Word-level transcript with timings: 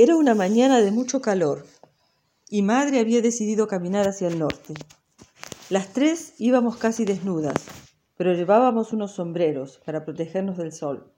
Era 0.00 0.14
una 0.14 0.36
mañana 0.36 0.80
de 0.80 0.92
mucho 0.92 1.20
calor 1.20 1.66
y 2.48 2.62
madre 2.62 3.00
había 3.00 3.20
decidido 3.20 3.66
caminar 3.66 4.06
hacia 4.06 4.28
el 4.28 4.38
norte. 4.38 4.74
Las 5.70 5.92
tres 5.92 6.34
íbamos 6.38 6.76
casi 6.76 7.04
desnudas, 7.04 7.56
pero 8.16 8.32
llevábamos 8.32 8.92
unos 8.92 9.10
sombreros 9.10 9.80
para 9.84 10.04
protegernos 10.04 10.56
del 10.56 10.70
sol. 10.70 11.12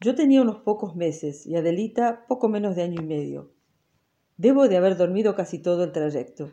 Yo 0.00 0.16
tenía 0.16 0.42
unos 0.42 0.62
pocos 0.62 0.96
meses 0.96 1.46
y 1.46 1.54
Adelita 1.54 2.26
poco 2.26 2.48
menos 2.48 2.74
de 2.74 2.82
año 2.82 3.00
y 3.00 3.06
medio. 3.06 3.52
Debo 4.36 4.66
de 4.66 4.78
haber 4.78 4.96
dormido 4.96 5.36
casi 5.36 5.60
todo 5.60 5.84
el 5.84 5.92
trayecto. 5.92 6.50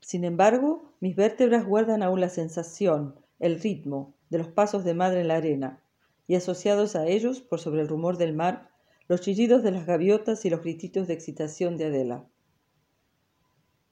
Sin 0.00 0.24
embargo, 0.24 0.94
mis 1.00 1.14
vértebras 1.14 1.66
guardan 1.66 2.02
aún 2.02 2.18
la 2.22 2.30
sensación, 2.30 3.20
el 3.40 3.60
ritmo 3.60 4.14
de 4.30 4.38
los 4.38 4.48
pasos 4.48 4.84
de 4.84 4.94
madre 4.94 5.20
en 5.20 5.28
la 5.28 5.36
arena, 5.36 5.82
y 6.26 6.34
asociados 6.34 6.96
a 6.96 7.06
ellos, 7.08 7.42
por 7.42 7.60
sobre 7.60 7.82
el 7.82 7.88
rumor 7.88 8.16
del 8.16 8.32
mar, 8.32 8.71
los 9.12 9.20
chillidos 9.20 9.62
de 9.62 9.72
las 9.72 9.84
gaviotas 9.84 10.46
y 10.46 10.48
los 10.48 10.62
grititos 10.62 11.06
de 11.06 11.12
excitación 11.12 11.76
de 11.76 11.84
Adela. 11.84 12.24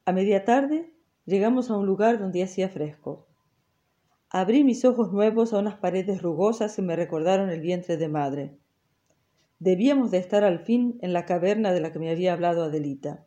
A 0.06 0.12
media 0.12 0.46
tarde 0.46 0.94
llegamos 1.26 1.70
a 1.70 1.76
un 1.76 1.84
lugar 1.84 2.18
donde 2.18 2.42
hacía 2.42 2.70
fresco. 2.70 3.26
Abrí 4.30 4.64
mis 4.64 4.82
ojos 4.86 5.12
nuevos 5.12 5.52
a 5.52 5.58
unas 5.58 5.74
paredes 5.74 6.22
rugosas 6.22 6.74
que 6.74 6.80
me 6.80 6.96
recordaron 6.96 7.50
el 7.50 7.60
vientre 7.60 7.98
de 7.98 8.08
madre. 8.08 8.56
Debíamos 9.58 10.10
de 10.10 10.16
estar 10.16 10.42
al 10.42 10.60
fin 10.60 10.98
en 11.02 11.12
la 11.12 11.26
caverna 11.26 11.74
de 11.74 11.82
la 11.82 11.92
que 11.92 11.98
me 11.98 12.10
había 12.10 12.32
hablado 12.32 12.64
Adelita. 12.64 13.26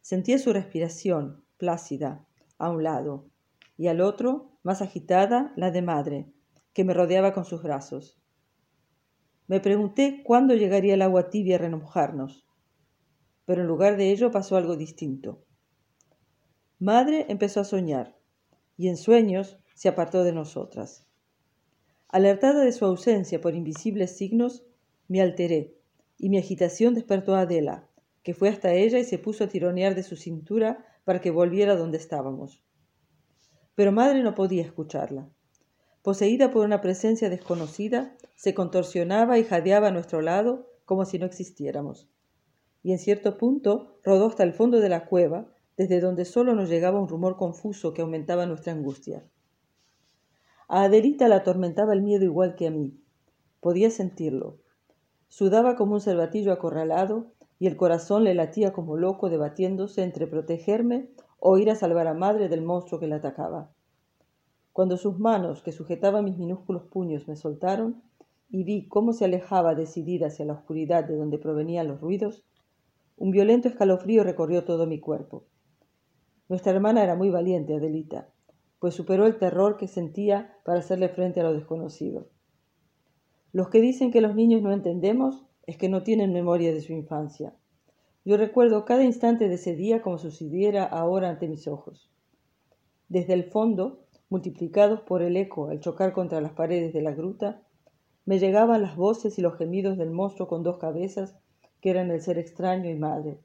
Sentía 0.00 0.40
su 0.40 0.52
respiración, 0.52 1.44
plácida, 1.58 2.26
a 2.58 2.70
un 2.70 2.82
lado, 2.82 3.28
y 3.78 3.86
al 3.86 4.00
otro, 4.00 4.50
más 4.64 4.82
agitada, 4.82 5.52
la 5.54 5.70
de 5.70 5.82
madre, 5.82 6.26
que 6.72 6.82
me 6.82 6.92
rodeaba 6.92 7.32
con 7.32 7.44
sus 7.44 7.62
brazos. 7.62 8.18
Me 9.52 9.60
pregunté 9.60 10.22
cuándo 10.24 10.54
llegaría 10.54 10.94
el 10.94 11.02
agua 11.02 11.28
tibia 11.28 11.56
a 11.56 11.58
remojarnos, 11.58 12.46
pero 13.44 13.60
en 13.60 13.66
lugar 13.66 13.98
de 13.98 14.10
ello 14.10 14.30
pasó 14.30 14.56
algo 14.56 14.78
distinto. 14.78 15.44
Madre 16.78 17.26
empezó 17.28 17.60
a 17.60 17.64
soñar 17.64 18.16
y 18.78 18.88
en 18.88 18.96
sueños 18.96 19.58
se 19.74 19.90
apartó 19.90 20.24
de 20.24 20.32
nosotras. 20.32 21.06
Alertada 22.08 22.64
de 22.64 22.72
su 22.72 22.86
ausencia 22.86 23.42
por 23.42 23.54
invisibles 23.54 24.16
signos, 24.16 24.64
me 25.06 25.20
alteré 25.20 25.76
y 26.16 26.30
mi 26.30 26.38
agitación 26.38 26.94
despertó 26.94 27.34
a 27.34 27.42
Adela, 27.42 27.90
que 28.22 28.32
fue 28.32 28.48
hasta 28.48 28.72
ella 28.72 29.00
y 29.00 29.04
se 29.04 29.18
puso 29.18 29.44
a 29.44 29.48
tironear 29.48 29.94
de 29.94 30.02
su 30.02 30.16
cintura 30.16 30.86
para 31.04 31.20
que 31.20 31.30
volviera 31.30 31.76
donde 31.76 31.98
estábamos. 31.98 32.64
Pero 33.74 33.92
madre 33.92 34.22
no 34.22 34.34
podía 34.34 34.62
escucharla. 34.62 35.28
Poseída 36.02 36.50
por 36.50 36.64
una 36.64 36.80
presencia 36.80 37.30
desconocida, 37.30 38.16
se 38.34 38.54
contorsionaba 38.54 39.38
y 39.38 39.44
jadeaba 39.44 39.88
a 39.88 39.92
nuestro 39.92 40.20
lado 40.20 40.66
como 40.84 41.04
si 41.04 41.20
no 41.20 41.26
existiéramos. 41.26 42.08
Y 42.82 42.90
en 42.90 42.98
cierto 42.98 43.38
punto 43.38 43.98
rodó 44.02 44.26
hasta 44.26 44.42
el 44.42 44.52
fondo 44.52 44.80
de 44.80 44.88
la 44.88 45.06
cueva, 45.06 45.46
desde 45.76 46.00
donde 46.00 46.24
solo 46.24 46.54
nos 46.54 46.68
llegaba 46.68 47.00
un 47.00 47.08
rumor 47.08 47.36
confuso 47.36 47.94
que 47.94 48.02
aumentaba 48.02 48.46
nuestra 48.46 48.72
angustia. 48.72 49.24
A 50.66 50.84
Adelita 50.84 51.28
la 51.28 51.36
atormentaba 51.36 51.92
el 51.92 52.02
miedo 52.02 52.24
igual 52.24 52.56
que 52.56 52.66
a 52.66 52.72
mí. 52.72 52.98
Podía 53.60 53.90
sentirlo. 53.90 54.58
Sudaba 55.28 55.76
como 55.76 55.94
un 55.94 56.00
cervatillo 56.00 56.52
acorralado 56.52 57.32
y 57.60 57.68
el 57.68 57.76
corazón 57.76 58.24
le 58.24 58.34
latía 58.34 58.72
como 58.72 58.96
loco 58.96 59.30
debatiéndose 59.30 60.02
entre 60.02 60.26
protegerme 60.26 61.10
o 61.38 61.58
ir 61.58 61.70
a 61.70 61.76
salvar 61.76 62.08
a 62.08 62.14
madre 62.14 62.48
del 62.48 62.62
monstruo 62.62 62.98
que 62.98 63.06
la 63.06 63.16
atacaba. 63.16 63.70
Cuando 64.72 64.96
sus 64.96 65.18
manos, 65.18 65.62
que 65.62 65.72
sujetaban 65.72 66.24
mis 66.24 66.38
minúsculos 66.38 66.84
puños, 66.84 67.28
me 67.28 67.36
soltaron 67.36 68.02
y 68.48 68.64
vi 68.64 68.88
cómo 68.88 69.12
se 69.12 69.26
alejaba 69.26 69.74
decidida 69.74 70.28
hacia 70.28 70.46
la 70.46 70.54
oscuridad 70.54 71.04
de 71.04 71.16
donde 71.16 71.38
provenían 71.38 71.88
los 71.88 72.00
ruidos, 72.00 72.44
un 73.16 73.30
violento 73.30 73.68
escalofrío 73.68 74.24
recorrió 74.24 74.64
todo 74.64 74.86
mi 74.86 74.98
cuerpo. 74.98 75.44
Nuestra 76.48 76.72
hermana 76.72 77.02
era 77.02 77.14
muy 77.14 77.30
valiente, 77.30 77.74
Adelita, 77.74 78.28
pues 78.78 78.94
superó 78.94 79.26
el 79.26 79.38
terror 79.38 79.76
que 79.76 79.88
sentía 79.88 80.56
para 80.64 80.80
hacerle 80.80 81.08
frente 81.08 81.40
a 81.40 81.44
lo 81.44 81.52
desconocido. 81.52 82.28
Los 83.52 83.68
que 83.68 83.80
dicen 83.80 84.10
que 84.10 84.22
los 84.22 84.34
niños 84.34 84.62
no 84.62 84.72
entendemos 84.72 85.44
es 85.66 85.76
que 85.76 85.88
no 85.88 86.02
tienen 86.02 86.32
memoria 86.32 86.72
de 86.72 86.80
su 86.80 86.92
infancia. 86.92 87.54
Yo 88.24 88.36
recuerdo 88.36 88.84
cada 88.84 89.04
instante 89.04 89.48
de 89.48 89.54
ese 89.54 89.76
día 89.76 90.00
como 90.00 90.18
sucediera 90.18 90.84
ahora 90.84 91.28
ante 91.28 91.48
mis 91.48 91.68
ojos. 91.68 92.10
Desde 93.08 93.34
el 93.34 93.44
fondo 93.44 94.04
multiplicados 94.32 95.02
por 95.02 95.20
el 95.20 95.36
eco 95.36 95.68
al 95.68 95.80
chocar 95.80 96.14
contra 96.14 96.40
las 96.40 96.52
paredes 96.52 96.94
de 96.94 97.02
la 97.02 97.12
gruta, 97.12 97.60
me 98.24 98.38
llegaban 98.38 98.80
las 98.80 98.96
voces 98.96 99.38
y 99.38 99.42
los 99.42 99.58
gemidos 99.58 99.98
del 99.98 100.10
monstruo 100.10 100.48
con 100.48 100.62
dos 100.62 100.78
cabezas, 100.78 101.36
que 101.82 101.90
eran 101.90 102.10
el 102.10 102.22
ser 102.22 102.38
extraño 102.38 102.88
y 102.88 102.94
madre. 102.94 103.40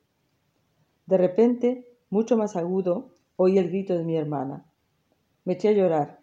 De 1.06 1.18
repente, 1.18 1.92
mucho 2.10 2.38
más 2.38 2.56
agudo, 2.56 3.10
oí 3.36 3.58
el 3.58 3.68
grito 3.68 3.98
de 3.98 4.06
mi 4.06 4.16
hermana. 4.16 4.66
Me 5.44 5.54
eché 5.54 5.68
a 5.68 5.72
llorar, 5.74 6.22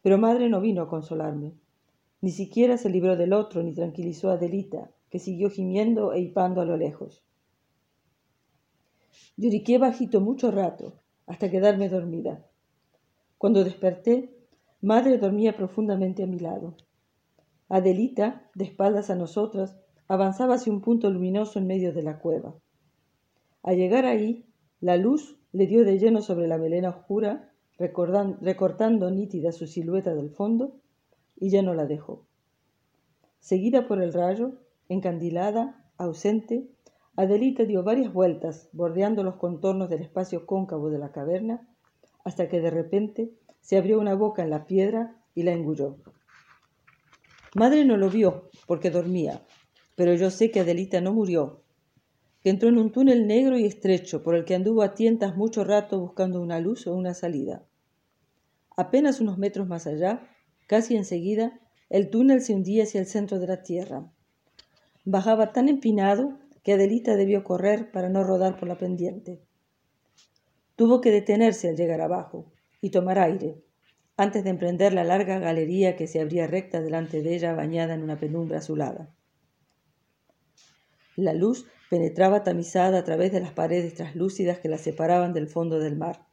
pero 0.00 0.16
madre 0.16 0.48
no 0.48 0.60
vino 0.60 0.82
a 0.82 0.88
consolarme. 0.88 1.52
Ni 2.20 2.30
siquiera 2.30 2.76
se 2.76 2.88
libró 2.88 3.16
del 3.16 3.32
otro 3.32 3.64
ni 3.64 3.74
tranquilizó 3.74 4.30
a 4.30 4.34
Adelita, 4.34 4.92
que 5.10 5.18
siguió 5.18 5.50
gimiendo 5.50 6.12
e 6.12 6.20
hipando 6.20 6.60
a 6.60 6.64
lo 6.64 6.76
lejos. 6.76 7.24
Lloriqué 9.36 9.78
bajito 9.78 10.20
mucho 10.20 10.52
rato, 10.52 11.00
hasta 11.26 11.50
quedarme 11.50 11.88
dormida. 11.88 12.46
Cuando 13.42 13.64
desperté, 13.64 14.30
madre 14.80 15.18
dormía 15.18 15.56
profundamente 15.56 16.22
a 16.22 16.28
mi 16.28 16.38
lado. 16.38 16.76
Adelita, 17.68 18.48
de 18.54 18.66
espaldas 18.66 19.10
a 19.10 19.16
nosotras, 19.16 19.76
avanzaba 20.06 20.54
hacia 20.54 20.72
un 20.72 20.80
punto 20.80 21.10
luminoso 21.10 21.58
en 21.58 21.66
medio 21.66 21.92
de 21.92 22.04
la 22.04 22.20
cueva. 22.20 22.54
Al 23.64 23.78
llegar 23.78 24.06
ahí, 24.06 24.46
la 24.78 24.96
luz 24.96 25.40
le 25.50 25.66
dio 25.66 25.84
de 25.84 25.98
lleno 25.98 26.22
sobre 26.22 26.46
la 26.46 26.56
melena 26.56 26.90
oscura, 26.90 27.52
recortando 27.78 29.10
nítida 29.10 29.50
su 29.50 29.66
silueta 29.66 30.14
del 30.14 30.30
fondo, 30.30 30.76
y 31.34 31.50
ya 31.50 31.62
no 31.62 31.74
la 31.74 31.86
dejó. 31.86 32.28
Seguida 33.40 33.88
por 33.88 34.00
el 34.00 34.12
rayo, 34.12 34.52
encandilada, 34.88 35.90
ausente, 35.96 36.70
Adelita 37.16 37.64
dio 37.64 37.82
varias 37.82 38.12
vueltas, 38.12 38.68
bordeando 38.72 39.24
los 39.24 39.34
contornos 39.34 39.90
del 39.90 40.02
espacio 40.02 40.46
cóncavo 40.46 40.90
de 40.90 41.00
la 41.00 41.10
caverna, 41.10 41.68
hasta 42.24 42.48
que 42.48 42.60
de 42.60 42.70
repente 42.70 43.32
se 43.60 43.76
abrió 43.76 43.98
una 43.98 44.14
boca 44.14 44.42
en 44.42 44.50
la 44.50 44.66
piedra 44.66 45.22
y 45.34 45.42
la 45.42 45.52
engulló. 45.52 45.96
Madre 47.54 47.84
no 47.84 47.96
lo 47.96 48.08
vio 48.10 48.50
porque 48.66 48.90
dormía, 48.90 49.42
pero 49.94 50.14
yo 50.14 50.30
sé 50.30 50.50
que 50.50 50.60
Adelita 50.60 51.00
no 51.00 51.12
murió, 51.12 51.62
que 52.42 52.50
entró 52.50 52.68
en 52.68 52.78
un 52.78 52.90
túnel 52.90 53.26
negro 53.26 53.58
y 53.58 53.66
estrecho 53.66 54.22
por 54.22 54.34
el 54.34 54.44
que 54.44 54.54
anduvo 54.54 54.82
a 54.82 54.94
tientas 54.94 55.36
mucho 55.36 55.64
rato 55.64 56.00
buscando 56.00 56.40
una 56.40 56.60
luz 56.60 56.86
o 56.86 56.94
una 56.94 57.14
salida. 57.14 57.64
Apenas 58.76 59.20
unos 59.20 59.38
metros 59.38 59.68
más 59.68 59.86
allá, 59.86 60.28
casi 60.66 60.96
enseguida, 60.96 61.60
el 61.90 62.08
túnel 62.08 62.40
se 62.40 62.54
hundía 62.54 62.84
hacia 62.84 63.00
el 63.00 63.06
centro 63.06 63.38
de 63.38 63.46
la 63.46 63.62
tierra. 63.62 64.10
Bajaba 65.04 65.52
tan 65.52 65.68
empinado 65.68 66.38
que 66.62 66.72
Adelita 66.72 67.16
debió 67.16 67.44
correr 67.44 67.90
para 67.92 68.08
no 68.08 68.24
rodar 68.24 68.58
por 68.58 68.68
la 68.68 68.78
pendiente. 68.78 69.42
Tuvo 70.82 71.00
que 71.00 71.12
detenerse 71.12 71.68
al 71.68 71.76
llegar 71.76 72.00
abajo 72.00 72.52
y 72.80 72.90
tomar 72.90 73.16
aire, 73.20 73.62
antes 74.16 74.42
de 74.42 74.50
emprender 74.50 74.92
la 74.92 75.04
larga 75.04 75.38
galería 75.38 75.94
que 75.94 76.08
se 76.08 76.20
abría 76.20 76.48
recta 76.48 76.80
delante 76.80 77.22
de 77.22 77.36
ella 77.36 77.54
bañada 77.54 77.94
en 77.94 78.02
una 78.02 78.18
penumbra 78.18 78.58
azulada. 78.58 79.14
La 81.14 81.34
luz 81.34 81.68
penetraba 81.88 82.42
tamizada 82.42 82.98
a 82.98 83.04
través 83.04 83.30
de 83.30 83.38
las 83.38 83.52
paredes 83.52 83.94
traslúcidas 83.94 84.58
que 84.58 84.68
la 84.68 84.76
separaban 84.76 85.32
del 85.32 85.46
fondo 85.46 85.78
del 85.78 85.96
mar. 85.96 86.26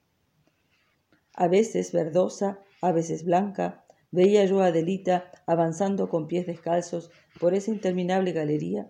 A 1.35 1.47
veces 1.47 1.91
verdosa, 1.91 2.59
a 2.81 2.91
veces 2.91 3.25
blanca, 3.25 3.85
veía 4.09 4.45
yo 4.45 4.63
a 4.63 4.69
Adelita 4.69 5.29
avanzando 5.45 6.09
con 6.09 6.25
pies 6.25 6.47
descalzos 6.47 7.11
por 7.39 7.53
esa 7.53 7.69
interminable 7.69 8.31
galería 8.31 8.89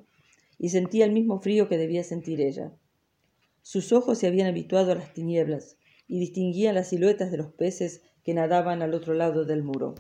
y 0.58 0.69
sentía 0.69 1.04
el 1.04 1.12
mismo 1.12 1.42
frío 1.42 1.68
que 1.68 1.78
debía 1.78 2.06
sentir 2.06 2.39
ella. 2.39 2.72
Sus 3.71 3.94
ojos 3.94 4.18
se 4.18 4.25
habían 4.25 4.48
habituado 4.48 4.94
a 4.94 4.95
las 4.95 5.13
tinieblas 5.13 5.77
y 6.07 6.19
distinguían 6.19 6.74
las 6.74 6.89
siluetas 6.89 7.30
de 7.30 7.38
los 7.38 7.54
peces 7.54 8.01
que 8.24 8.33
nadaban 8.33 8.81
al 8.81 8.95
otro 8.95 9.13
lado 9.13 9.45
del 9.45 9.62
muro. 9.62 9.94